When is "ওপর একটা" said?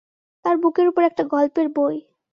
0.87-1.23